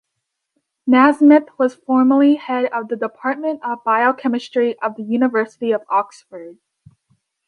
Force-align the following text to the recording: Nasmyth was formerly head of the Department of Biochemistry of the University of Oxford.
Nasmyth 0.89 1.49
was 1.59 1.75
formerly 1.75 2.33
head 2.33 2.65
of 2.73 2.87
the 2.87 2.95
Department 2.95 3.61
of 3.63 3.83
Biochemistry 3.83 4.75
of 4.79 4.95
the 4.95 5.03
University 5.03 5.71
of 5.73 5.83
Oxford. 5.91 6.57